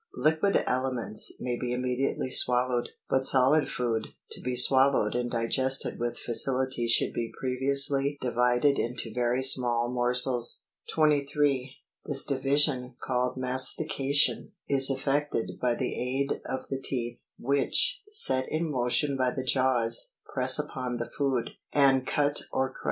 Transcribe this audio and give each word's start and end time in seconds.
Liquid 0.17 0.63
aliments 0.65 1.39
may 1.39 1.55
be 1.59 1.71
immediately 1.71 2.31
swallowed; 2.31 2.89
but 3.07 3.23
solid 3.23 3.69
food 3.69 4.07
to 4.31 4.41
be 4.41 4.55
swallowed 4.55 5.13
and 5.13 5.29
digested 5.29 5.99
with 5.99 6.17
facility 6.17 6.87
should 6.87 7.13
be 7.13 7.31
previous 7.39 7.91
ly 7.91 8.17
divided 8.19 8.79
into 8.79 9.13
very 9.13 9.43
small 9.43 9.91
morsels. 9.91 10.65
23 10.95 11.75
This 12.03 12.25
division, 12.25 12.95
called 12.99 13.37
mastication, 13.37 14.53
is 14.67 14.89
effected 14.89 15.59
by 15.61 15.75
the 15.75 15.93
aid 15.93 16.41
of 16.47 16.67
the 16.69 16.81
teeth, 16.81 17.19
which, 17.37 18.01
set 18.09 18.47
in 18.49 18.71
motion 18.71 19.15
by 19.15 19.29
the 19.29 19.43
jaws, 19.43 20.15
press 20.33 20.57
upon 20.57 20.97
the 20.97 21.11
food 21.15 21.51
and 21.73 22.07
cut 22.07 22.41
or 22.51 22.69
crush 22.69 22.69
it. 22.69 22.77
17. 22.79 22.79